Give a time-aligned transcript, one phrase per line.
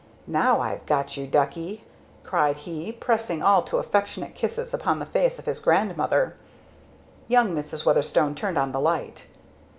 [0.25, 1.83] "Now I've got you, Ducky!"
[2.23, 6.35] cried he, pressing all too affectionate kisses upon the face of his grandmother.
[7.27, 7.85] Young Mrs.
[7.85, 9.27] Weatherstone turned on the light.